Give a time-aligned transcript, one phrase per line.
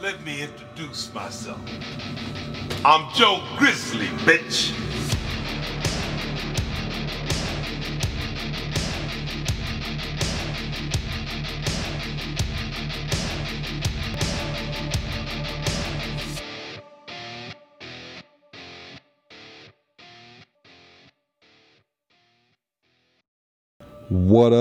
[0.00, 1.60] let me introduce myself.
[2.84, 4.72] I'm Joe Grizzly, bitch.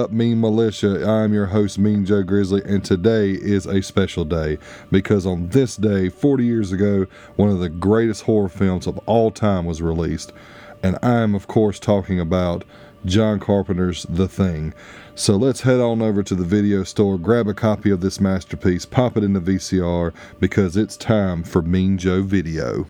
[0.10, 1.08] Up, Mean Militia?
[1.08, 4.58] I'm your host, Mean Joe Grizzly, and today is a special day
[4.91, 9.30] because on this day, 40 years ago, one of the greatest horror films of all
[9.30, 10.34] time was released.
[10.82, 12.63] And I'm, of course, talking about
[13.05, 14.73] John Carpenter's The Thing.
[15.13, 18.85] So let's head on over to the video store, grab a copy of this masterpiece,
[18.85, 22.88] pop it in the VCR because it's time for Mean Joe Video.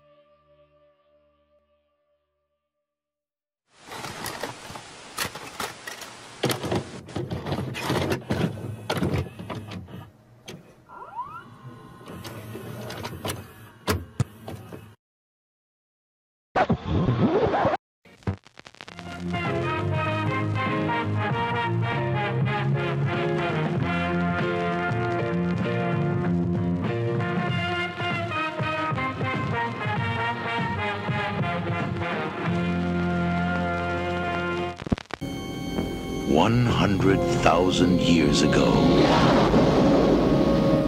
[36.50, 38.72] One hundred thousand years ago,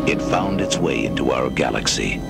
[0.08, 2.20] it found its way into our galaxy.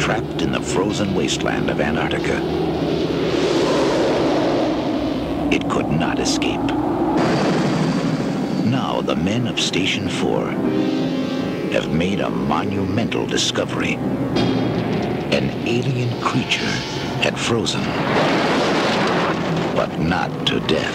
[0.00, 2.40] Trapped in the frozen wasteland of Antarctica,
[5.54, 6.66] it could not escape.
[8.66, 10.50] Now the men of Station 4
[11.70, 14.00] have made a monumental discovery
[15.66, 16.64] alien creature
[17.22, 17.82] had frozen,
[19.74, 20.94] but not to death.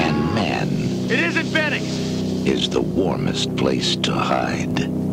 [0.00, 0.68] And man
[1.10, 1.80] It isn't Benny.
[2.50, 5.05] is the warmest place to hide.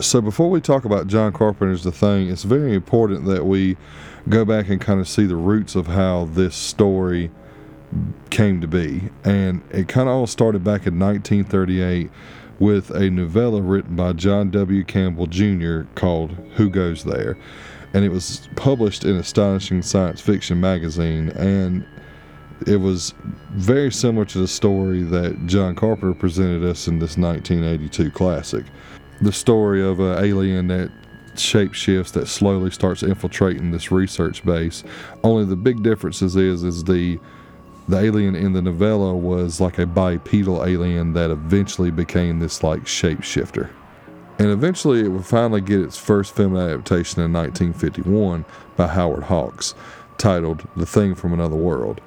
[0.00, 3.76] So before we talk about John Carpenter's The Thing, it's very important that we
[4.28, 7.32] go back and kind of see the roots of how this story
[8.30, 9.10] came to be.
[9.24, 12.10] And it kind of all started back in 1938
[12.60, 14.84] with a novella written by John W.
[14.84, 15.82] Campbell Jr.
[15.96, 17.36] called Who Goes There?
[17.92, 21.30] And it was published in Astonishing Science Fiction magazine.
[21.30, 21.84] And
[22.68, 23.14] it was
[23.50, 28.64] very similar to the story that John Carpenter presented us in this 1982 classic.
[29.20, 30.90] The story of an alien that
[31.34, 34.84] shapeshifts that slowly starts infiltrating this research base.
[35.22, 37.18] Only the big differences is is the
[37.88, 42.82] the alien in the novella was like a bipedal alien that eventually became this like
[42.82, 43.70] shapeshifter.
[44.38, 48.44] And eventually it would finally get its first film adaptation in 1951
[48.76, 49.74] by Howard Hawks,
[50.18, 52.00] titled The Thing from Another World.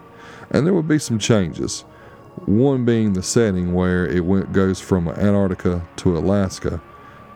[0.52, 1.82] And there would be some changes.
[2.46, 6.80] One being the setting where it went goes from Antarctica to Alaska,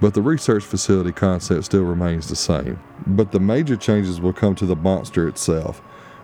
[0.02, 2.80] but the research facility concept still remains the same.
[3.08, 5.80] But the major changes will come to the monster itself,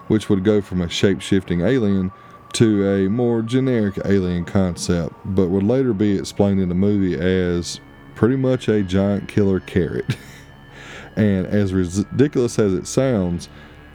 [0.08, 2.12] which would go from a shape shifting alien
[2.54, 7.80] to a more generic alien concept, but would later be explained in the movie as
[8.16, 10.18] pretty much a giant killer carrot.
[11.16, 13.48] and as ridiculous as it sounds,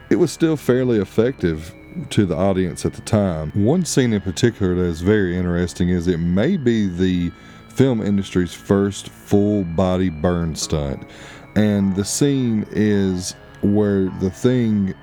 [0.09, 1.73] it was still fairly effective
[2.09, 3.51] to the audience at the time.
[3.51, 7.31] One scene in particular that is very interesting is it may be the
[7.77, 11.07] film industry's first full body burn stunt.
[11.55, 14.95] And the scene is where the thing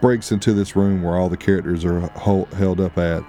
[0.00, 3.24] breaks into this room where all the characters are hol- held up at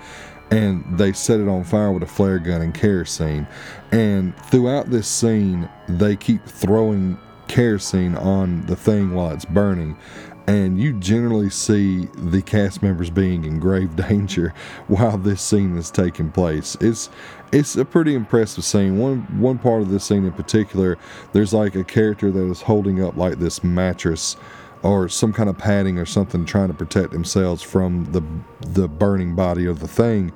[0.51, 3.47] and they set it on fire with a flare gun and kerosene.
[3.91, 7.17] And throughout this scene, they keep throwing
[7.47, 9.97] kerosene on the thing while it's burning.
[10.47, 14.53] And you generally see the cast members being in grave danger
[14.87, 16.77] while this scene is taking place.
[16.79, 17.09] It's
[17.51, 18.99] it's a pretty impressive scene.
[18.99, 20.97] One one part of this scene in particular,
[21.33, 24.37] there's like a character that is holding up like this mattress
[24.85, 28.23] or some kind of padding or something trying to protect themselves from the
[28.67, 30.31] the burning body of the thing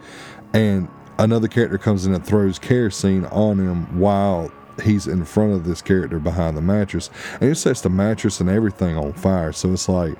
[0.53, 0.87] and
[1.19, 5.81] another character comes in and throws kerosene on him while he's in front of this
[5.81, 7.09] character behind the mattress
[7.41, 9.51] and it sets the mattress and everything on fire.
[9.51, 10.15] So it's like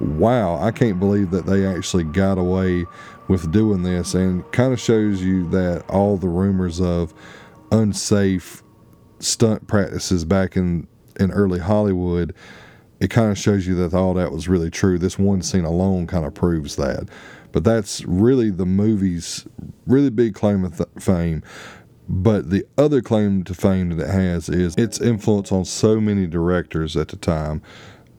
[0.00, 2.84] wow i can't believe that they actually got away
[3.28, 7.14] with doing this and kind of shows you that all the rumors of
[7.70, 8.60] unsafe
[9.20, 10.84] stunt practices back in
[11.20, 12.34] in early hollywood
[13.00, 14.98] it kind of shows you that all that was really true.
[14.98, 17.08] This one scene alone kind of proves that.
[17.52, 19.46] But that's really the movie's
[19.86, 21.42] really big claim of th- fame
[22.08, 26.26] but the other claim to fame that it has is its influence on so many
[26.26, 27.62] directors at the time.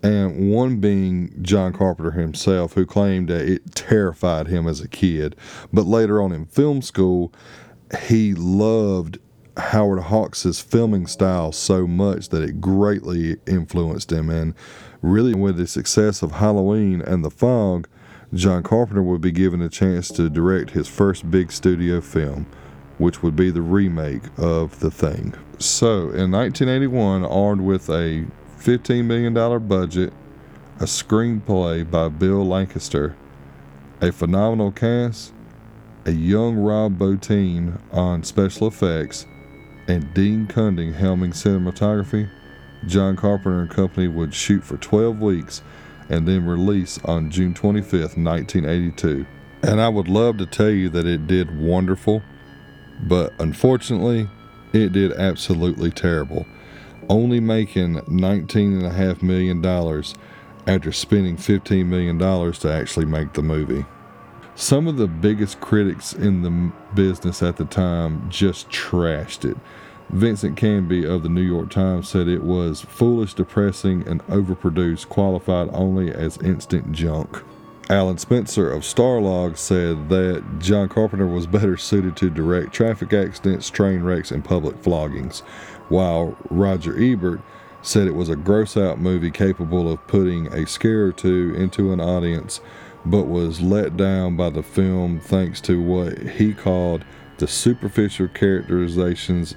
[0.02, 5.36] And one being John Carpenter himself, who claimed that it terrified him as a kid.
[5.74, 7.34] But later on in film school,
[8.08, 9.18] he loved
[9.58, 14.30] Howard Hawks' filming style so much that it greatly influenced him.
[14.30, 14.54] And
[15.02, 17.88] really, with the success of Halloween and The Fog,
[18.34, 22.48] John Carpenter would be given a chance to direct his first big studio film
[22.97, 25.33] which would be the remake of The Thing.
[25.59, 28.25] So, in 1981, armed with a
[28.59, 29.33] $15 million
[29.68, 30.13] budget,
[30.80, 33.15] a screenplay by Bill Lancaster,
[34.01, 35.33] a phenomenal cast,
[36.06, 39.25] a young Rob Bottin on special effects,
[39.88, 42.30] and Dean Cundey helming cinematography,
[42.86, 45.62] John Carpenter and Company would shoot for 12 weeks
[46.09, 49.25] and then release on June 25th, 1982.
[49.63, 52.21] And I would love to tell you that it did wonderful
[53.03, 54.30] but unfortunately,
[54.74, 56.45] it did absolutely terrible,
[57.09, 59.63] only making $19.5 million
[60.68, 63.86] after spending $15 million to actually make the movie.
[64.56, 69.57] Some of the biggest critics in the business at the time just trashed it.
[70.09, 75.69] Vincent Canby of the New York Times said it was foolish, depressing, and overproduced, qualified
[75.74, 77.44] only as instant junk.
[77.88, 83.70] Alan Spencer of Starlog said that John Carpenter was better suited to direct traffic accidents,
[83.70, 85.42] train wrecks, and public floggings,
[85.90, 87.42] while Roger Ebert
[87.84, 91.94] said it was a gross out movie capable of putting a scare or two into
[91.94, 92.60] an audience,
[93.06, 97.06] but was let down by the film thanks to what he called
[97.38, 99.54] the superficial characterizations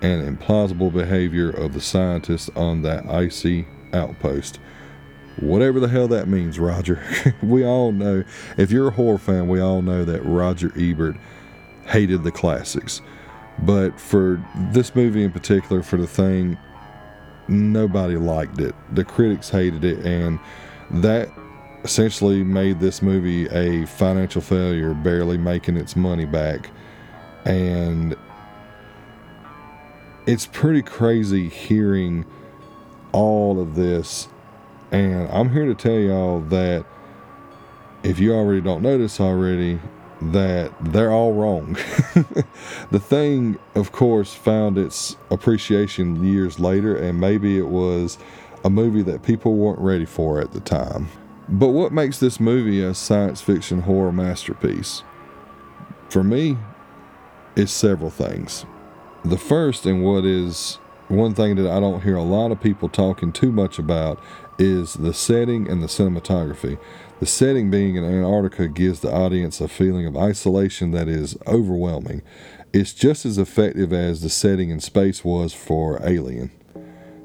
[0.00, 4.60] and implausible behavior of the scientists on that icy outpost
[5.40, 7.02] whatever the hell that means, Roger.
[7.42, 8.24] we all know,
[8.56, 11.16] if you're a horror fan, we all know that Roger Ebert
[11.86, 13.00] hated the classics.
[13.60, 14.42] But for
[14.72, 16.56] this movie in particular, for the thing,
[17.48, 18.74] nobody liked it.
[18.92, 20.38] The critics hated it, and
[20.90, 21.28] that
[21.84, 26.70] essentially made this movie a financial failure, barely making its money back.
[27.44, 28.16] And
[30.26, 32.26] it's pretty crazy hearing
[33.12, 34.28] all of this
[34.90, 36.84] and I'm here to tell y'all that
[38.02, 39.80] if you already don't notice already,
[40.20, 41.74] that they're all wrong.
[42.90, 48.18] the thing, of course, found its appreciation years later, and maybe it was
[48.64, 51.08] a movie that people weren't ready for at the time.
[51.48, 55.02] But what makes this movie a science fiction horror masterpiece?
[56.10, 56.58] For me,
[57.56, 58.66] it's several things.
[59.24, 62.88] The first, and what is one thing that I don't hear a lot of people
[62.88, 64.20] talking too much about,
[64.58, 66.78] is the setting and the cinematography.
[67.20, 72.22] The setting being in Antarctica gives the audience a feeling of isolation that is overwhelming.
[72.72, 76.50] It's just as effective as the setting in space was for Alien.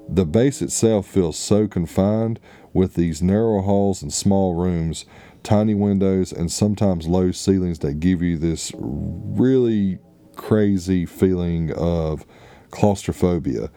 [0.08, 2.40] The base itself feels so confined
[2.74, 5.06] with these narrow halls and small rooms,
[5.44, 10.00] tiny windows, and sometimes low ceilings that give you this really
[10.36, 12.26] crazy feeling of
[12.72, 13.70] claustrophobia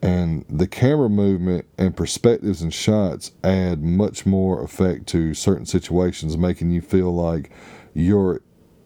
[0.00, 6.36] and the camera movement and perspectives and shots add much more effect to certain situations
[6.36, 7.50] making you feel like
[7.94, 8.40] you're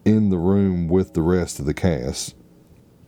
[0.05, 2.35] in the room with the rest of the cast.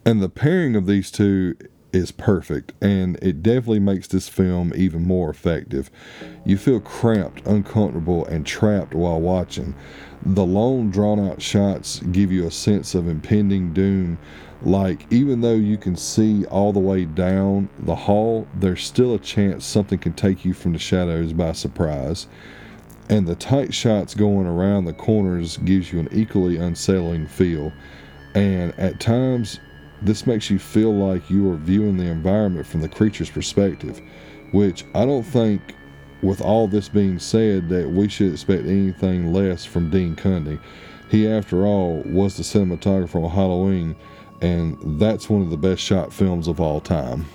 [0.05, 1.55] And the pairing of these two
[1.91, 5.89] is perfect and it definitely makes this film even more effective.
[6.45, 9.73] You feel cramped uncomfortable and trapped while watching.
[10.23, 14.19] The long drawn out shots give you a sense of impending doom
[14.65, 19.19] like even though you can see all the way down the hall there's still a
[19.19, 22.27] chance something can take you from the shadows by surprise.
[23.07, 27.71] And the tight shots going around the corners gives you an equally unsettling feel.
[28.33, 29.59] And at times
[30.01, 34.01] this makes you feel like you are viewing the environment from the creature's perspective
[34.51, 35.61] which i don't think
[36.21, 40.59] with all this being said that we should expect anything less from dean cundey
[41.09, 43.95] he after all was the cinematographer on halloween
[44.41, 47.25] and that's one of the best shot films of all time.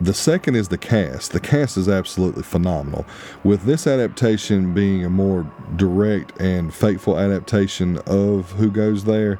[0.00, 1.30] the second is the cast.
[1.32, 3.06] The cast is absolutely phenomenal.
[3.44, 9.38] With this adaptation being a more direct and faithful adaptation of Who Goes There,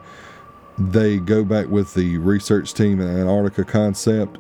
[0.79, 4.39] they go back with the research team and Antarctica concept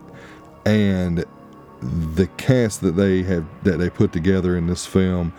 [0.64, 1.24] and
[1.80, 5.32] the cast that they have that they put together in this film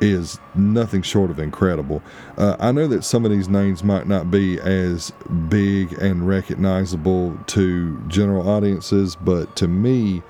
[0.00, 2.02] is nothing short of incredible.
[2.38, 5.12] Uh, I know that some of these names might not be as
[5.48, 10.22] big and recognizable to general audiences, but to me,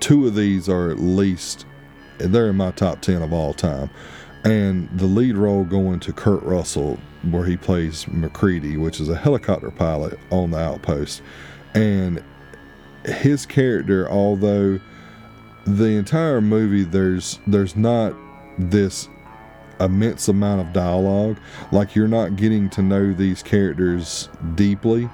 [0.00, 1.66] two of these are at least
[2.18, 3.90] they're in my top 10 of all time.
[4.44, 6.98] And the lead role going to Kurt Russell,
[7.30, 11.22] where he plays MacReady, which is a helicopter pilot on the outpost.
[11.74, 12.22] And
[13.06, 14.80] his character, although
[15.66, 18.14] the entire movie there's there's not
[18.58, 19.08] this
[19.80, 21.36] immense amount of dialogue.
[21.72, 25.08] Like you're not getting to know these characters deeply.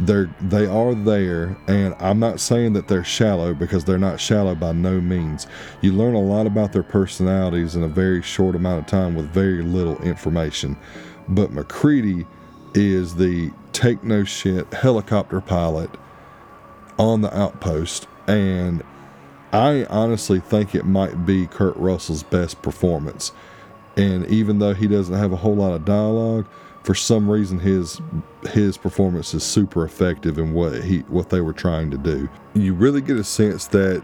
[0.00, 4.54] They're they are there and i'm not saying that they're shallow because they're not shallow
[4.54, 5.46] by no means.
[5.80, 9.26] You learn a lot about their personalities in a very short amount of time with
[9.26, 10.76] very little information.
[11.28, 12.26] But macready
[12.74, 15.90] is the take no shit helicopter pilot
[16.98, 18.82] on the outpost and
[19.52, 23.32] I honestly think it might be Kurt Russell's best performance.
[23.96, 26.46] And even though he doesn't have a whole lot of dialogue,
[26.82, 28.00] for some reason his
[28.50, 32.28] his performance is super effective in what he what they were trying to do.
[32.54, 34.02] You really get a sense that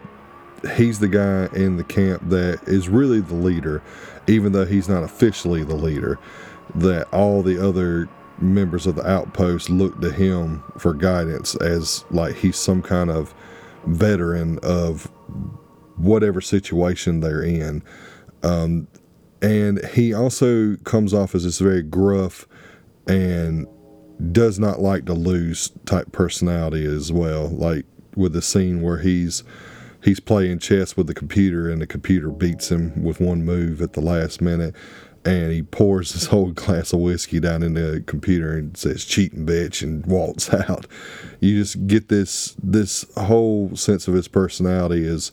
[0.77, 3.83] he's the guy in the camp that is really the leader,
[4.27, 6.19] even though he's not officially the leader.
[6.75, 12.37] That all the other members of the outpost look to him for guidance as like
[12.37, 13.35] he's some kind of
[13.87, 15.11] veteran of
[15.97, 17.83] whatever situation they're in.
[18.43, 18.89] Um,
[19.43, 22.47] and he also comes off as this very gruff
[23.07, 23.67] and
[24.33, 27.49] does not like to lose type personality as well.
[27.49, 27.85] Like
[28.17, 29.45] with the scene where he's
[30.03, 33.93] he's playing chess with the computer and the computer beats him with one move at
[33.93, 34.75] the last minute
[35.29, 39.47] and he pours this whole glass of whiskey down in the computer and says cheating
[39.47, 40.87] bitch and walks out.
[41.41, 45.31] You just get this this whole sense of his personality is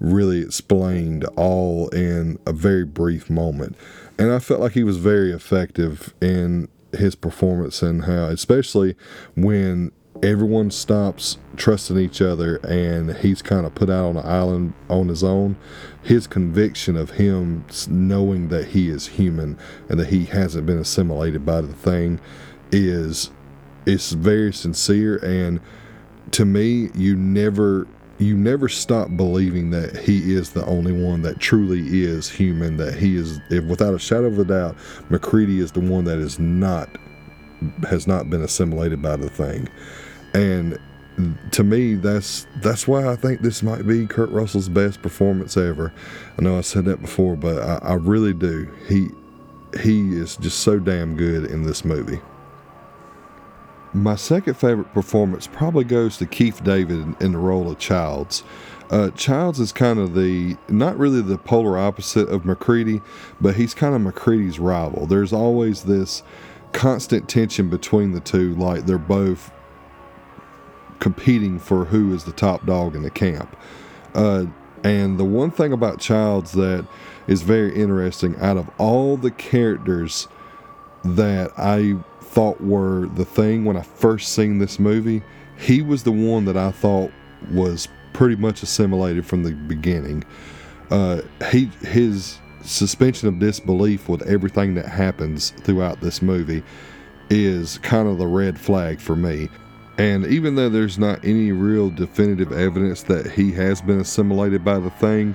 [0.00, 3.76] really explained all in a very brief moment.
[4.18, 8.96] And i felt like he was very effective in his performance and how especially
[9.36, 14.72] when everyone stops trusting each other and he's kind of put out on an island
[14.88, 15.56] on his own
[16.02, 19.56] his conviction of him knowing that he is human
[19.88, 22.20] and that he hasn't been assimilated by the thing
[22.72, 23.30] is
[23.86, 25.16] is very sincere.
[25.18, 25.60] And
[26.32, 27.86] to me you never
[28.18, 32.94] you never stop believing that he is the only one that truly is human that
[32.94, 34.76] he is without a shadow of a doubt
[35.08, 36.88] macready is the one that is not
[37.88, 39.68] has not been assimilated by the thing
[40.34, 40.78] and
[41.52, 45.92] to me, that's that's why I think this might be Kurt Russell's best performance ever.
[46.38, 48.70] I know I said that before, but I, I really do.
[48.86, 49.08] He
[49.80, 52.20] he is just so damn good in this movie.
[53.92, 58.44] My second favorite performance probably goes to Keith David in the role of Childs.
[58.90, 63.02] Uh, Childs is kind of the not really the polar opposite of MacReady,
[63.40, 65.06] but he's kind of MacReady's rival.
[65.06, 66.22] There's always this
[66.72, 69.50] constant tension between the two, like they're both
[70.98, 73.56] competing for who is the top dog in the camp.
[74.14, 74.46] Uh,
[74.84, 76.86] and the one thing about Childs that
[77.26, 80.28] is very interesting, out of all the characters
[81.04, 85.22] that I thought were the thing when I first seen this movie,
[85.56, 87.10] he was the one that I thought
[87.50, 90.24] was pretty much assimilated from the beginning.
[90.90, 96.62] Uh, he his suspension of disbelief with everything that happens throughout this movie
[97.30, 99.48] is kind of the red flag for me.
[99.98, 104.78] And even though there's not any real definitive evidence that he has been assimilated by
[104.78, 105.34] the thing,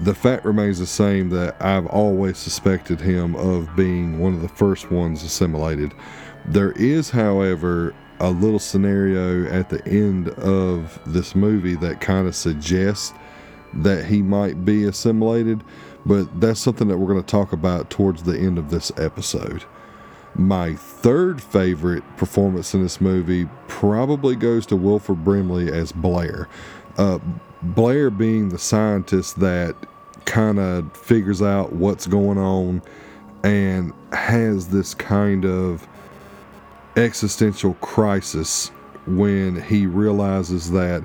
[0.00, 4.48] the fact remains the same that I've always suspected him of being one of the
[4.48, 5.92] first ones assimilated.
[6.46, 12.34] There is, however, a little scenario at the end of this movie that kind of
[12.34, 13.12] suggests
[13.74, 15.62] that he might be assimilated,
[16.06, 19.64] but that's something that we're going to talk about towards the end of this episode.
[20.34, 26.48] My third favorite performance in this movie probably goes to Wilford Brimley as Blair.
[26.96, 27.18] Uh,
[27.62, 29.76] Blair being the scientist that
[30.24, 32.82] kind of figures out what's going on
[33.44, 35.86] and has this kind of
[36.96, 38.68] existential crisis
[39.06, 41.04] when he realizes that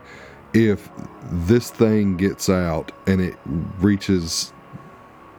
[0.54, 0.90] if
[1.32, 3.38] this thing gets out and it
[3.80, 4.54] reaches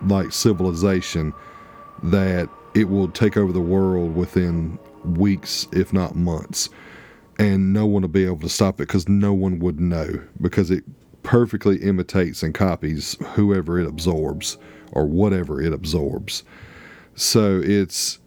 [0.06, 1.32] like civilization
[2.02, 6.68] that it will take over the world within weeks, if not months.
[7.38, 10.70] and no one will be able to stop it because no one would know because
[10.70, 10.84] it
[11.22, 14.58] perfectly imitates and copies whoever it absorbs
[14.92, 16.42] or whatever it absorbs.
[17.14, 18.18] So it's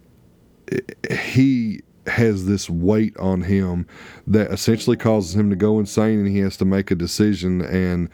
[1.11, 3.85] he has this weight on him
[4.25, 8.09] that essentially causes him to go insane and he has to make a decision and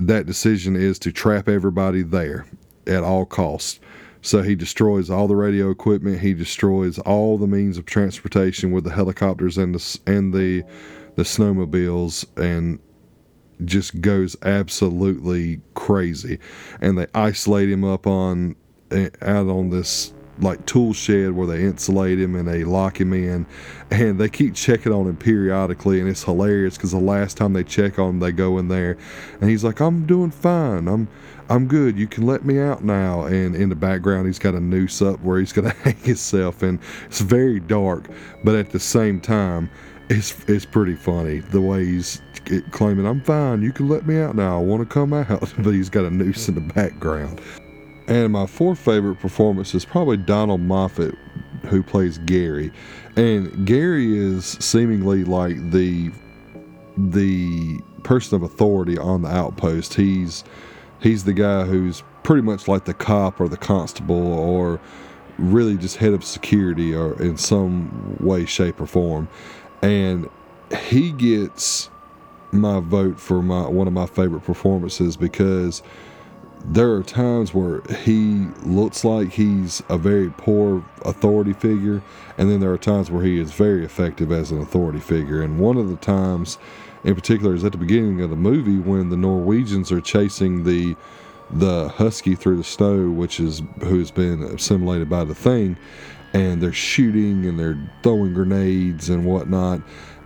[0.00, 2.46] that decision is to trap everybody there
[2.86, 3.78] at all costs.
[4.24, 6.20] So he destroys all the radio equipment.
[6.20, 10.64] He destroys all the means of transportation with the helicopters and the and the
[11.14, 12.78] the snowmobiles, and
[13.66, 16.38] just goes absolutely crazy.
[16.80, 18.56] And they isolate him up on
[18.90, 23.12] eh, out on this like tool shed where they insulate him and they lock him
[23.12, 23.46] in.
[23.90, 27.64] And they keep checking on him periodically and it's hilarious because the last time they
[27.64, 28.96] check on him they go in there
[29.40, 30.88] and he's like i'm doing fine.
[30.88, 31.08] I'm
[31.48, 31.96] i'm good.
[31.98, 33.24] You can let me out now.
[33.24, 36.62] And in the background he's got a noose up where he's going to hang himself
[36.62, 38.04] and it's very dark
[38.42, 39.70] but at the same time
[40.08, 42.20] it's it's pretty funny the way he's
[42.72, 43.62] claiming i'm fine.
[43.62, 44.58] You can let me out now.
[44.58, 45.52] I want to come out.
[45.58, 47.40] But he's got a noose in the background
[48.06, 51.14] and my fourth favorite performance is probably Donald Moffat,
[51.66, 52.70] who plays Garry.
[53.16, 56.10] And Garry is seemingly like the
[56.96, 59.94] the person of authority on the outpost.
[59.94, 60.44] He's
[61.00, 64.80] he's the guy who's pretty much like the cop or the constable or
[65.38, 69.28] really just head of security or in some way, shape, or form.
[69.82, 70.28] And
[70.78, 71.90] he gets
[72.52, 75.82] my vote for my one of my favorite performances because
[76.64, 82.02] there are times where he looks like he's a very poor authority figure,
[82.38, 85.42] and then there are times where he is very effective as an authority figure.
[85.42, 86.58] And one of the times,
[87.04, 90.96] in particular, is at the beginning of the movie when the Norwegians are chasing the
[91.50, 95.76] the husky through the snow, which is who's been assimilated by the thing,
[96.32, 99.82] and they're shooting and they're throwing grenades and whatnot.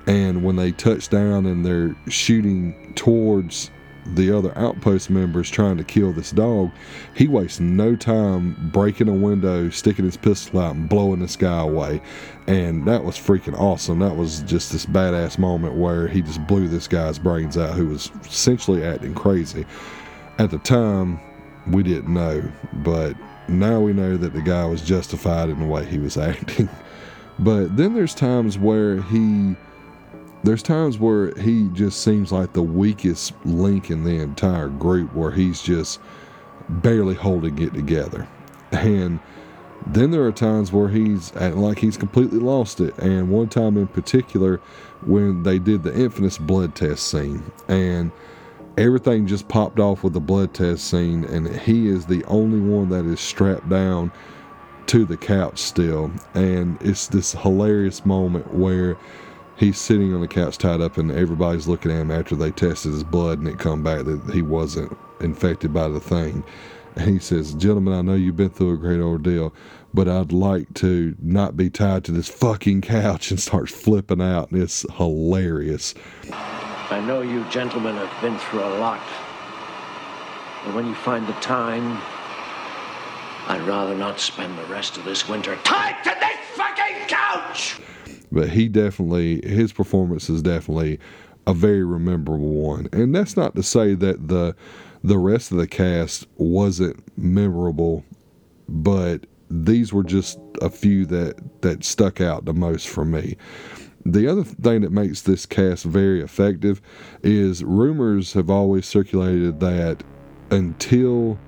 [0.07, 3.71] And when they touch down and they're shooting towards
[4.15, 6.71] the other outpost members trying to kill this dog,
[7.15, 11.61] he wastes no time breaking a window, sticking his pistol out, and blowing this guy
[11.61, 12.01] away.
[12.47, 13.99] And that was freaking awesome.
[13.99, 17.89] That was just this badass moment where he just blew this guy's brains out, who
[17.89, 19.67] was essentially acting crazy.
[20.39, 21.21] At the time,
[21.67, 22.43] we didn't know,
[22.73, 23.17] but
[23.49, 26.69] now we know that the guy was justified in the way he was acting.
[27.39, 29.57] but then there's times where he
[30.45, 35.33] there's times where he just seems like the weakest link in the entire group where
[35.33, 36.01] he's just
[36.69, 38.29] barely holding it together.
[38.73, 39.21] And
[39.87, 42.97] then there are times where he's like he's completely lost it.
[42.99, 44.61] And one time in particular,
[45.05, 48.13] when they did the infamous blood test scene, and
[48.77, 52.89] everything just popped off with the blood test scene, and he is the only one
[52.91, 54.13] that is strapped down
[54.87, 56.11] to the couch still.
[56.35, 58.97] And it's this hilarious moment where
[59.59, 62.93] he's sitting on the couch tied up and everybody's looking at him after they tested
[62.93, 66.45] his blood and it come back that he wasn't infected by the thing.
[66.97, 69.55] And he says gentlemen i know you've been through a great ordeal
[69.95, 74.51] but i'd like to not be tied to this fucking couch and starts flipping out.
[74.51, 75.95] And it's hilarious.
[76.91, 79.03] I know you gentlemen have been through a lot
[80.65, 82.01] but when you find the time
[83.49, 87.79] i'd rather not spend the rest of this winter tied to this fucking couch
[88.33, 90.99] but he definitely his performance is definitely
[91.47, 92.89] a very memorable one.
[92.93, 94.55] And that's not to say that the
[95.03, 98.05] the rest of the cast wasn't memorable,
[98.69, 103.37] but these were just a few that that stuck out the most for me.
[104.05, 106.81] The other thing that makes this cast very effective
[107.23, 110.03] is rumors have always circulated that
[110.51, 111.39] until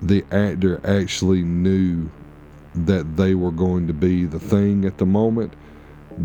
[0.00, 2.10] the actor actually knew
[2.74, 5.54] that they were going to be the thing at the moment,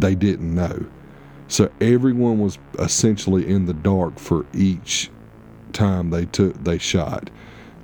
[0.01, 0.85] they didn't know.
[1.47, 5.11] So everyone was essentially in the dark for each
[5.73, 7.29] time they took they shot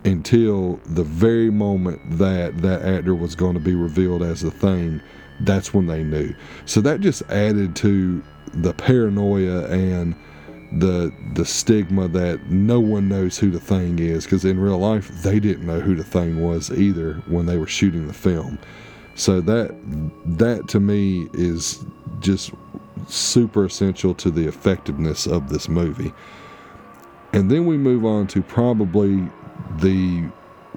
[0.06, 5.02] until the very moment that that actor was going to be revealed as the thing
[5.41, 6.34] that's when they knew
[6.65, 10.15] so that just added to the paranoia and
[10.74, 15.10] the the stigma that no one knows who the thing is because in real life
[15.24, 18.58] they didn't know who the thing was either when they were shooting the film
[19.19, 19.75] so that
[20.25, 21.84] that to me is
[22.21, 22.51] just
[23.08, 26.13] super essential to the effectiveness of this movie.
[27.34, 29.27] And then we move on to probably
[29.79, 30.21] the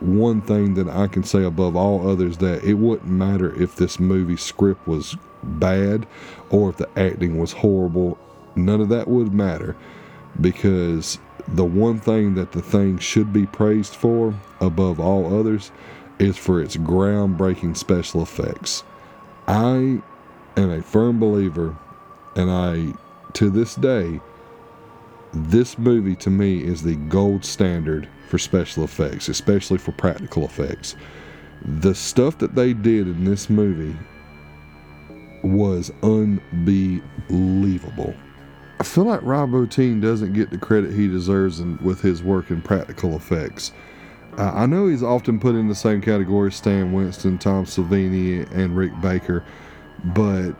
[0.01, 4.01] one thing that I can say above all others that it wouldn't matter if this
[4.01, 6.05] movie script was bad
[6.51, 8.19] or if the acting was horrible.
[8.57, 9.77] None of that would matter
[10.41, 15.71] because the one thing that the thing should be praised for above all others
[16.23, 18.85] is for its groundbreaking special effects.
[19.49, 20.01] I
[20.57, 21.77] am a firm believer
[22.37, 22.95] and I,
[23.35, 24.21] to this day,
[25.33, 30.95] this movie to me is the gold standard for special effects, especially for practical effects.
[31.63, 33.97] The stuff that they did in this movie
[35.43, 36.55] was unbelievable.
[38.79, 42.51] I feel like Rob Bottin doesn't get the credit he deserves in, with his work
[42.51, 43.73] in practical effects.
[44.39, 48.51] Uh, I know he's often put in the same category as Stan Winston, Tom Savini,
[48.51, 49.45] and Rick Baker,
[50.05, 50.53] but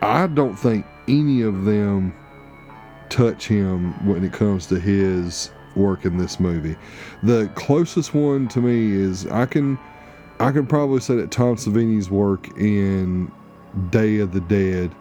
[0.00, 2.14] I don't think any of them
[3.08, 6.76] touch him when it comes to his work in this movie.
[7.22, 9.78] The closest one to me is I can
[10.38, 13.30] I can probably say that Tom Savini's work in
[13.90, 14.94] Day of the Dead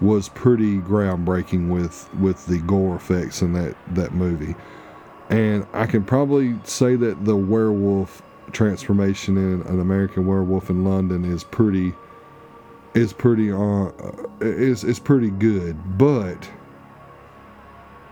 [0.00, 4.54] was pretty groundbreaking with with the gore effects in that that movie.
[5.32, 8.20] And I can probably say that the werewolf
[8.52, 11.94] transformation in an American Werewolf in London is pretty
[12.92, 13.88] is pretty uh
[14.42, 16.50] is is pretty good, but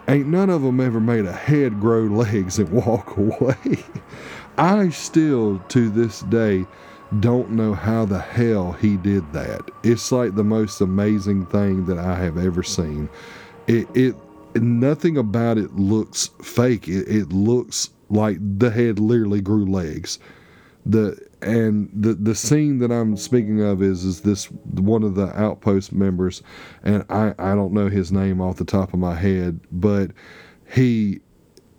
[0.08, 3.84] ain't none of them ever made a head grow legs and walk away.
[4.56, 6.66] I still, to this day,
[7.20, 9.70] don't know how the hell he did that.
[9.82, 13.10] It's like the most amazing thing that I have ever seen.
[13.66, 14.16] It, it
[14.56, 16.88] nothing about it looks fake.
[16.88, 20.18] It, it looks like the head literally grew legs.
[20.86, 25.28] The and the the scene that I'm speaking of is is this one of the
[25.40, 26.42] outpost members,
[26.82, 30.10] and I I don't know his name off the top of my head, but
[30.72, 31.20] he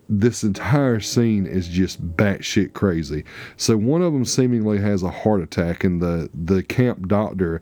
[0.08, 3.24] this entire scene is just batshit crazy.
[3.56, 7.62] So one of them seemingly has a heart attack, and the the camp doctor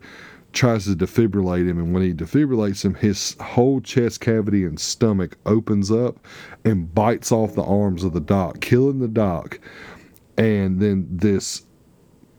[0.52, 5.36] tries to defibrillate him, and when he defibrillates him, his whole chest cavity and stomach
[5.46, 6.18] opens up
[6.64, 9.60] and bites off the arms of the doc, killing the doc.
[10.36, 11.62] And then this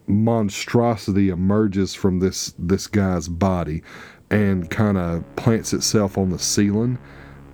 [0.08, 3.82] monstrosity emerges from this this guy's body
[4.30, 6.98] and kind of plants itself on the ceiling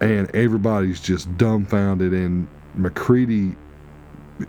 [0.01, 3.55] and everybody's just dumbfounded and MacReady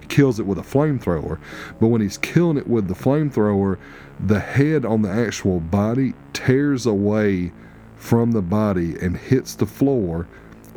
[0.09, 1.38] kills it with a flamethrower
[1.81, 3.79] but when he's killing it with the flamethrower
[4.20, 7.52] the head on the actual body tears away
[7.96, 10.26] from the body and hits the floor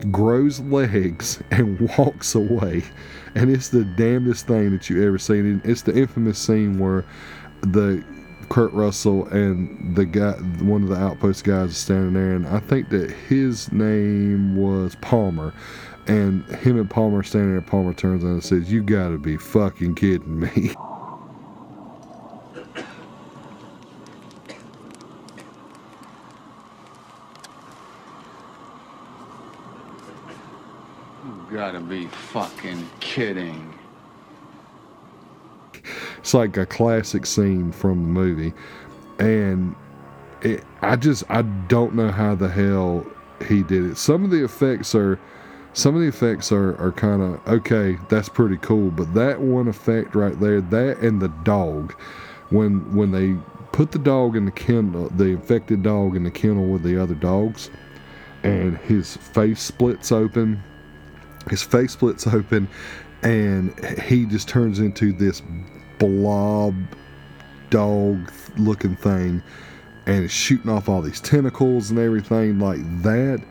[0.10, 2.84] grows legs and walks away
[3.36, 7.06] and it's the damnedest thing that you ever seen and it's the infamous scene where
[7.62, 8.04] the
[8.52, 12.60] Kurt Russell and the guy, one of the outpost guys, is standing there, and I
[12.60, 15.54] think that his name was Palmer.
[16.08, 17.62] And him and Palmer standing there.
[17.62, 20.74] Palmer turns around and says, "You got to be fucking kidding me."
[31.52, 33.74] You gotta be fucking kidding.
[36.18, 38.54] It's like a classic scene from the movie,
[39.20, 39.74] and
[40.42, 43.06] it, I just I don't know how the hell
[43.48, 43.98] he did it.
[43.98, 45.18] Some of the effects are,
[45.72, 47.98] some of the effects are are kind of okay.
[48.10, 51.94] That's pretty cool, but that one effect right there, that and the dog,
[52.50, 53.38] when when they
[53.72, 57.16] put the dog in the kennel, the infected dog in the kennel with the other
[57.16, 57.70] dogs,
[58.44, 60.62] and his face splits open.
[61.50, 62.68] His face splits open,
[63.24, 65.42] and he just turns into this
[66.00, 66.76] blob
[67.70, 69.42] dog looking thing
[70.06, 73.42] and shooting off all these tentacles and everything like that.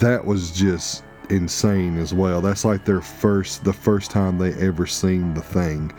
[0.00, 2.40] That was just insane as well.
[2.40, 5.92] That's like their first the first time they ever seen the thing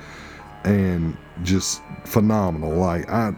[0.64, 2.72] and just phenomenal.
[2.72, 3.34] Like i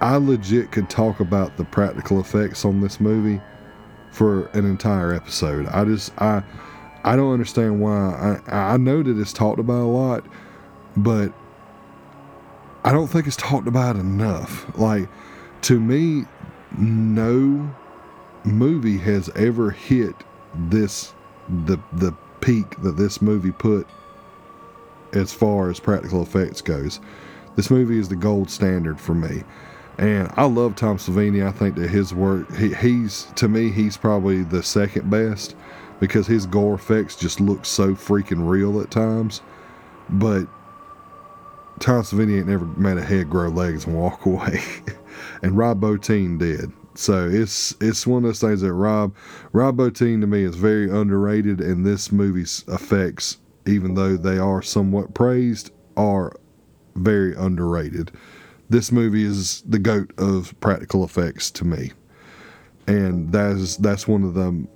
[0.00, 3.40] i legit could talk about the practical effects on this movie
[4.10, 5.66] for an entire episode.
[5.68, 6.42] I just i
[7.06, 10.24] i don't understand why i i know that it's talked about a lot
[10.96, 11.32] but
[12.86, 14.64] I don't think it's talked about enough.
[14.78, 15.08] Like,
[15.62, 16.24] to me,
[16.78, 17.68] no
[18.44, 20.14] movie has ever hit
[20.54, 21.12] this
[21.64, 23.88] the the peak that this movie put
[25.12, 27.00] as far as practical effects goes.
[27.56, 29.42] This movie is the gold standard for me.
[29.98, 31.44] And I love Tom Savini.
[31.44, 35.56] I think that his work, he, he's, to me, he's probably the second best
[36.00, 39.40] because his gore effects just look so freaking real at times.
[40.08, 40.46] But
[41.80, 44.62] Tom Savini ain't never made a head grow legs and walk away,
[45.42, 46.72] and Rob Bottin did.
[46.94, 49.14] So it's it's one of those things that Rob
[49.52, 54.62] Rob Bottin to me is very underrated, and this movie's effects, even though they are
[54.62, 56.32] somewhat praised, are
[56.94, 58.12] very underrated.
[58.68, 61.92] This movie is the goat of practical effects to me,
[62.86, 64.66] and that's that's one of the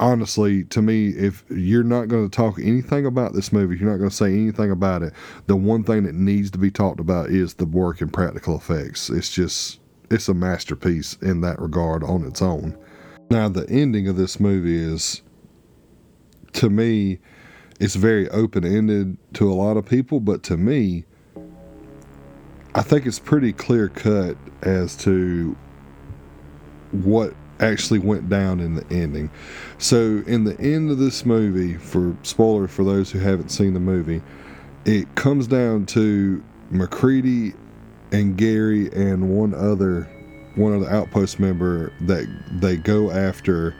[0.00, 3.98] honestly, to me, if you're not going to talk anything about this movie, you're not
[3.98, 5.12] going to say anything about it,
[5.46, 9.10] the one thing that needs to be talked about is the work and practical effects.
[9.10, 9.80] It's just,
[10.10, 12.76] it's a masterpiece in that regard on its own.
[13.30, 15.22] Now the ending of this movie is
[16.54, 17.18] to me
[17.80, 21.04] it's very open ended to a lot of people, but to me
[22.74, 25.56] I think it's pretty clear cut as to
[26.90, 29.30] what actually went down in the ending.
[29.78, 33.80] So, in the end of this movie, for spoiler for those who haven't seen the
[33.80, 34.22] movie,
[34.84, 37.54] it comes down to MacReady
[38.12, 40.08] and Garry and one other
[40.54, 42.28] one other outpost member that
[42.60, 43.74] they go after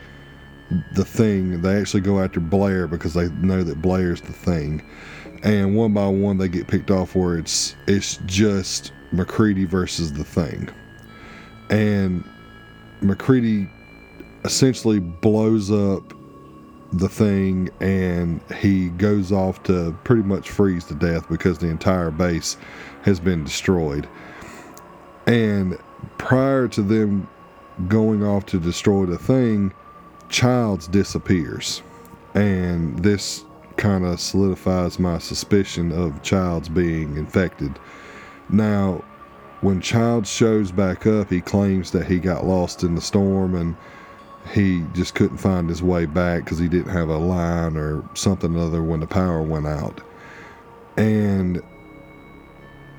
[0.95, 1.63] the thing.
[1.63, 4.83] They actually go after Blair because they know that Blair's the thing.
[5.43, 10.25] And one by one they get picked off where it's it's just MacReady versus the
[10.25, 10.69] thing.
[11.71, 12.25] And
[13.05, 13.69] MacReady
[14.45, 16.15] essentially blows up
[16.93, 22.11] the thing and he goes off to pretty much freeze to death because the entire
[22.11, 22.57] base
[23.03, 24.09] has been destroyed.
[25.27, 25.79] And
[26.19, 27.29] prior to them
[27.89, 29.73] going off to destroy the thing,
[30.29, 31.83] Childs disappears.
[32.35, 33.45] And this
[33.77, 37.79] kind of solidifies my suspicion of Childs being infected.
[38.49, 39.03] Now,
[39.65, 43.75] when Child shows back up, he claims that he got lost in the storm and
[44.53, 48.59] he just couldn't find his way back because he didn't have a line or something
[48.59, 50.03] other when the power went out.
[50.99, 51.63] And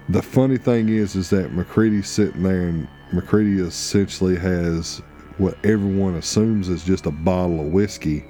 [0.10, 5.04] the funny thing is, is that MacReady's sitting there and MacReady essentially has
[5.38, 8.25] what everyone assumes is just a bottle of whiskey.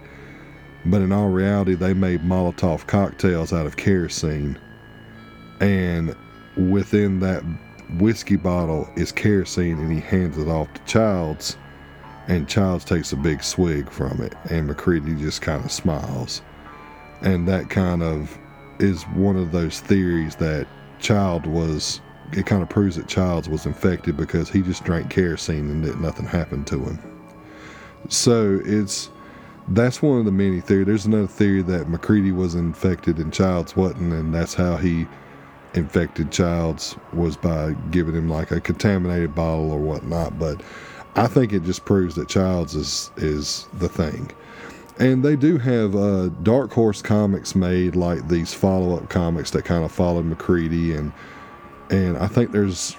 [0.85, 4.59] But in all reality, they made Molotov cocktails out of kerosene.
[5.61, 6.13] And
[6.57, 7.45] within that
[7.99, 11.57] whiskey bottle is kerosene and he hands it off to Childs
[12.27, 16.41] and Childs takes a big swig from it and MacReady just kind of smiles.
[17.21, 18.37] And that kind of
[18.79, 20.67] is one of those theories that
[20.99, 25.69] Child was it kind of proves that Childs was infected because he just drank kerosene
[25.69, 26.99] and that nothing happened to him.
[28.09, 29.09] So it's
[29.69, 30.85] that's one of the many theories.
[30.87, 35.07] There's another theory that MacReady was infected and Childs wasn't, and that's how he
[35.75, 40.39] infected Childs was by giving him like a contaminated bottle or whatnot.
[40.39, 40.61] But
[41.15, 44.31] I think it just proves that Childs is is the thing.
[44.97, 49.65] And they do have uh, Dark Horse comics made like these follow up comics that
[49.65, 51.11] kind of follow MacReady and
[51.89, 52.95] and I think there's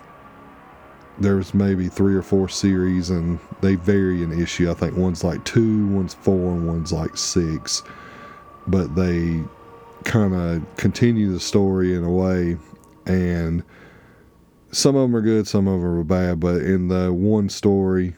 [1.19, 4.71] there's maybe three or four series and they vary in issue.
[4.71, 7.83] I think one's like two, one's four, and one's like six.
[8.67, 9.43] But they
[10.07, 12.57] kind of continue the story in a way,
[13.05, 13.63] and
[14.71, 16.41] some of them are good, some of them are bad.
[16.41, 18.17] But in the one story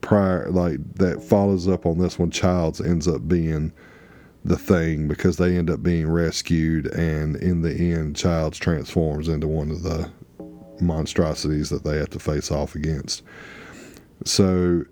[0.00, 3.72] prior, like that follows up on this one, Childs ends up being
[4.44, 9.48] the thing because they end up being rescued, and in the end, Childs transforms into
[9.48, 10.10] one of the
[10.80, 13.22] monstrosities that they have to face off against.
[14.24, 14.84] So,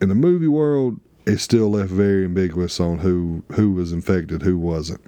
[0.00, 4.56] in the movie world, it's still left very ambiguous on who who was infected, who
[4.56, 5.02] wasn't.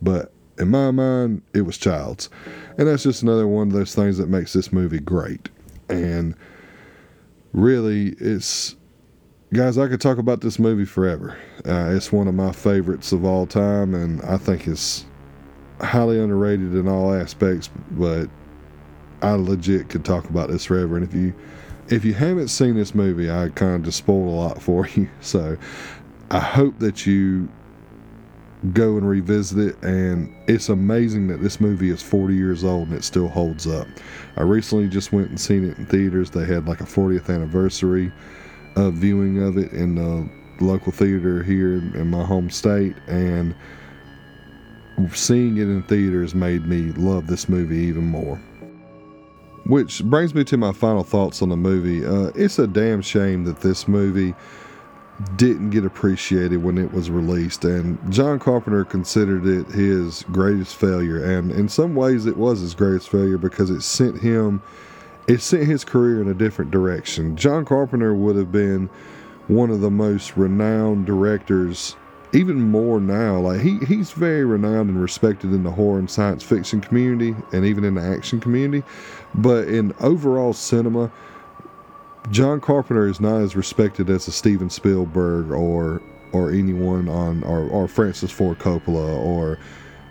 [0.00, 2.30] But in my mind, it was Childs,
[2.78, 5.50] and that's just another one of those things that makes this movie great.
[5.90, 6.34] And
[7.52, 8.76] really, it's
[9.52, 11.36] guys, I could talk about this movie forever.
[11.66, 15.04] Uh, it's one of my favorites of all time, and I think it's
[15.82, 17.68] highly underrated in all aspects.
[17.90, 18.30] But
[19.20, 20.96] I legit could talk about this forever.
[20.96, 21.34] And if you
[21.88, 25.08] if you haven't seen this movie, I kind of just spoiled a lot for you.
[25.20, 25.56] So
[26.30, 27.48] I hope that you
[28.72, 29.82] go and revisit it.
[29.82, 33.86] And it's amazing that this movie is 40 years old and it still holds up.
[34.36, 36.30] I recently just went and seen it in theaters.
[36.30, 38.12] They had like a 40th anniversary
[38.76, 40.28] uh, viewing of it in the
[40.64, 43.54] local theater here in my home state, and
[45.12, 48.40] seeing it in theaters made me love this movie even more.
[49.66, 52.04] Which brings me to my final thoughts on the movie.
[52.04, 54.34] Uh, it's a damn shame that this movie
[55.36, 61.24] didn't get appreciated when it was released, and John Carpenter considered it his greatest failure.
[61.24, 64.62] And in some ways, it was his greatest failure because it sent him
[65.26, 67.36] it sent his career in a different direction.
[67.36, 68.88] John Carpenter would have been
[69.48, 71.96] one of the most renowned directors,
[72.32, 73.38] even more now.
[73.38, 77.64] Like he he's very renowned and respected in the horror and science fiction community and
[77.64, 78.86] even in the action community.
[79.34, 81.10] But in overall cinema,
[82.30, 87.68] John Carpenter is not as respected as a Steven Spielberg or or anyone on or,
[87.68, 89.58] or Francis Ford Coppola or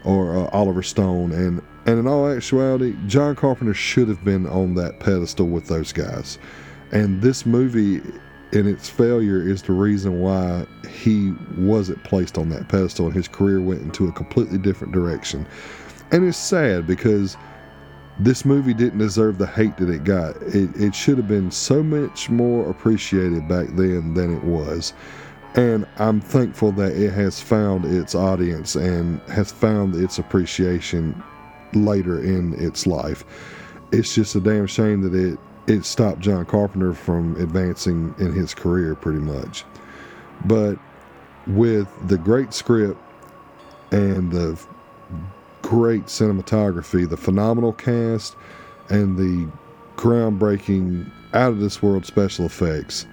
[0.04, 4.73] or uh, Oliver Stone and and in all actuality, John Carpenter should have been on
[4.75, 6.39] that pedestal with those guys.
[6.91, 8.01] And this movie,
[8.51, 13.27] in its failure, is the reason why he wasn't placed on that pedestal and his
[13.27, 15.47] career went into a completely different direction.
[16.12, 17.36] And it's sad because
[18.19, 20.38] this movie didn't deserve the hate that it got.
[20.43, 24.93] It, it should have been so much more appreciated back then than it was.
[25.55, 31.21] And I'm thankful that it has found its audience and has found its appreciation
[31.73, 33.23] later in its life.
[33.91, 38.54] It's just a damn shame that it, it stopped John Carpenter from advancing in his
[38.54, 39.63] career pretty much.
[40.45, 40.78] But
[41.47, 42.99] with the great script
[43.91, 44.60] and the
[45.62, 48.36] great cinematography, the phenomenal cast,
[48.89, 49.49] and the
[49.95, 53.06] groundbreaking, out of this world special effects.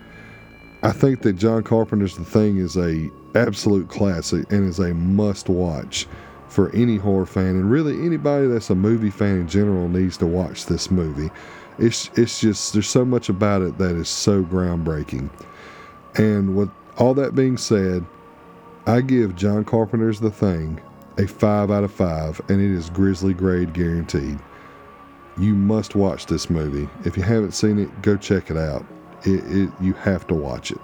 [0.82, 5.48] I think that John Carpenter's The Thing is a absolute classic and is a must
[5.48, 6.06] watch
[6.48, 10.26] for any horror fan and really anybody that's a movie fan in general needs to
[10.26, 11.30] watch this movie.
[11.78, 15.30] It's it's just there's so much about it that is so groundbreaking.
[16.16, 18.04] And with all that being said,
[18.86, 20.80] I give John Carpenter's The Thing
[21.18, 24.38] a 5 out of 5, and it is Grizzly grade guaranteed.
[25.38, 26.88] You must watch this movie.
[27.04, 28.84] If you haven't seen it, go check it out.
[29.24, 30.80] It, it, you have to watch it.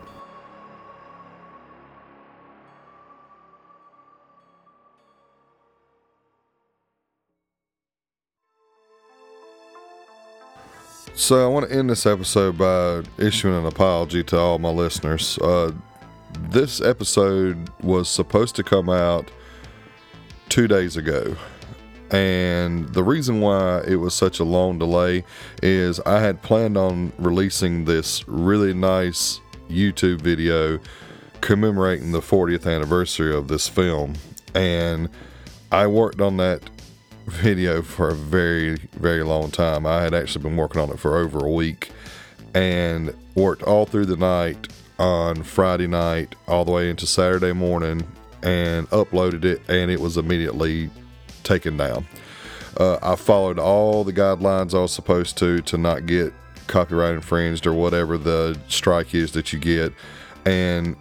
[11.19, 15.37] So I want to end this episode by issuing an apology to all my listeners.
[15.39, 15.73] Uh,
[16.51, 19.29] this episode was supposed to come out
[20.49, 21.35] two days ago.
[22.13, 25.25] And the reason why it was such a long delay
[25.61, 30.79] is I had planned on releasing this really nice YouTube video
[31.41, 34.15] commemorating the 40th anniversary of this film.
[34.55, 35.09] And
[35.73, 36.63] I worked on that
[37.29, 39.87] video for a very, very long time.
[39.87, 41.93] I had actually been working on it for over a week
[42.55, 48.03] and worked all through the night on Friday night, all the way into Saturday morning,
[48.43, 50.91] and uploaded it, and it was immediately
[51.45, 52.07] taken down.
[52.77, 56.33] Uh, I followed all the guidelines I was supposed to to not get
[56.67, 59.93] copyright infringed or whatever the strike is that you get,
[60.45, 60.97] and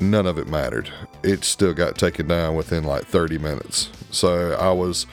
[0.00, 0.90] none of it mattered.
[1.22, 3.90] It still got taken down within like 30 minutes.
[4.10, 5.06] So I was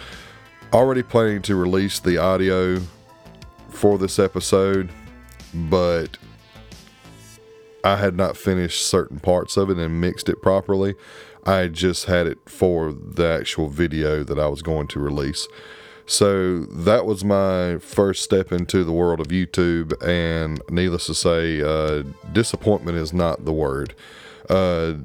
[0.74, 2.82] already planning to release the audio
[3.70, 4.90] for this episode,
[5.54, 6.18] but
[7.84, 10.96] I had not finished certain parts of it and mixed it properly.
[11.46, 15.48] I just had it for the actual video that I was going to release.
[16.06, 21.62] So that was my first step into the world of YouTube, and needless to say,
[21.62, 22.04] uh,
[22.34, 23.94] disappointment is not the word.
[24.50, 24.96] Uh,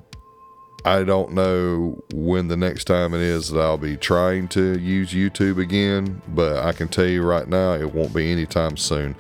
[0.87, 5.12] I don't know when the next time it is that I'll be trying to use
[5.12, 9.16] YouTube again, but I can tell you right now it won't be anytime soon.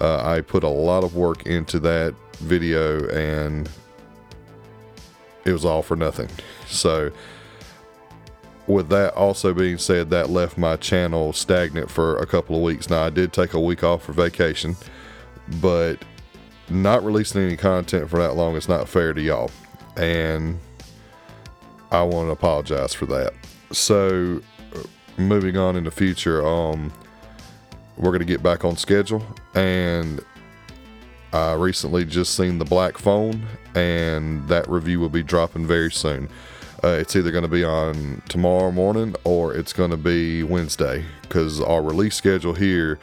[0.00, 3.68] Uh, I put a lot of work into that video and
[5.44, 6.28] it was all for nothing.
[6.68, 7.10] So,
[8.68, 12.90] with that also being said, that left my channel stagnant for a couple of weeks.
[12.90, 14.76] Now, I did take a week off for vacation,
[15.60, 15.98] but
[16.68, 19.50] not releasing any content for that long is not fair to y'all.
[19.96, 20.60] And
[21.90, 23.32] I want to apologize for that.
[23.72, 24.40] So,
[25.16, 26.92] moving on in the future, um,
[27.96, 29.24] we're going to get back on schedule.
[29.54, 30.20] And
[31.32, 36.28] I recently just seen The Black Phone, and that review will be dropping very soon.
[36.82, 41.04] Uh, it's either going to be on tomorrow morning or it's going to be Wednesday
[41.22, 43.00] because our release schedule here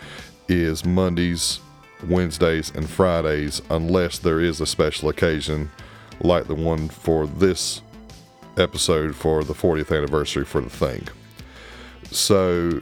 [0.47, 1.59] is Mondays,
[2.07, 5.69] Wednesdays, and Fridays, unless there is a special occasion
[6.21, 7.81] like the one for this
[8.57, 11.07] episode for the 40th anniversary for the thing.
[12.11, 12.81] So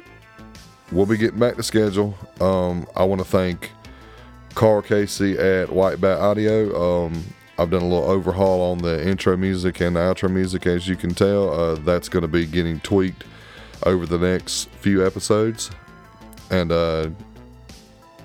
[0.92, 2.16] we'll be getting back to schedule.
[2.40, 3.72] Um, I want to thank
[4.56, 7.06] Karl Casey at White Bat Audio.
[7.06, 7.24] Um,
[7.58, 10.96] I've done a little overhaul on the intro music and the outro music, as you
[10.96, 11.54] can tell.
[11.54, 13.24] Uh, that's going to be getting tweaked
[13.86, 15.70] over the next few episodes.
[16.50, 17.10] And uh,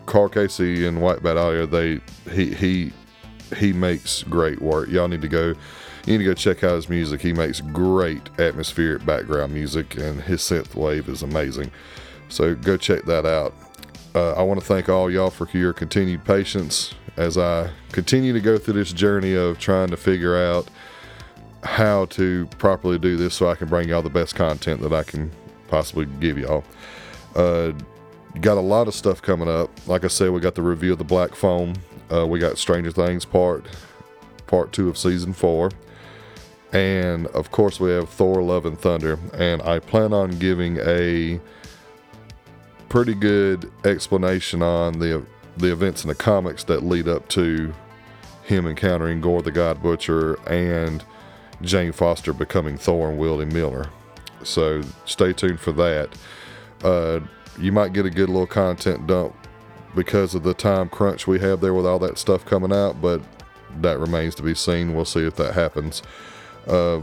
[0.06, 2.00] Karl Casey and White Bat Audio, they
[2.32, 2.92] he he
[3.56, 4.88] he makes great work.
[4.88, 5.54] Y'all need to go
[6.08, 7.20] you need to go check out his music.
[7.20, 11.70] He makes great atmospheric background music, and his synth wave is amazing.
[12.30, 13.52] So go check that out.
[14.14, 18.40] Uh, I want to thank all y'all for your continued patience as I continue to
[18.40, 20.70] go through this journey of trying to figure out
[21.62, 25.02] how to properly do this so I can bring y'all the best content that I
[25.02, 25.30] can
[25.68, 26.64] possibly give y'all.
[27.36, 27.72] Uh,
[28.40, 29.70] got a lot of stuff coming up.
[29.86, 31.74] Like I said, we got the review of the Black Phone.
[32.10, 33.66] Uh, we got Stranger Things part
[34.46, 35.70] part two of season four.
[36.72, 39.18] And of course, we have Thor Love and Thunder.
[39.34, 41.40] And I plan on giving a
[42.88, 45.24] pretty good explanation on the
[45.56, 47.74] the events in the comics that lead up to
[48.44, 51.04] him encountering Gorr the God Butcher and
[51.60, 53.90] Jane Foster becoming Thor and wielding Mjolnir.
[54.44, 56.10] So stay tuned for that.
[56.82, 57.20] Uh,
[57.58, 59.34] you might get a good little content dump
[59.94, 63.20] because of the time crunch we have there with all that stuff coming out, but
[63.80, 64.94] that remains to be seen.
[64.94, 66.02] We'll see if that happens.
[66.68, 67.00] Uh,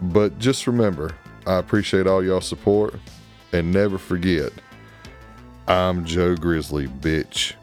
[0.00, 1.14] but just remember,
[1.46, 2.94] I appreciate all y'all support
[3.52, 4.52] and never forget,
[5.66, 7.54] I'm Joe Grizzly, bitch.